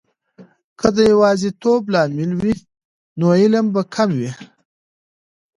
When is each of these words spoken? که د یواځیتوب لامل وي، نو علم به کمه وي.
که 0.79 0.87
د 0.95 0.97
یواځیتوب 1.11 1.81
لامل 1.93 2.31
وي، 2.41 2.55
نو 3.19 3.25
علم 3.39 3.65
به 3.73 3.81
کمه 3.93 4.15
وي. 4.19 4.31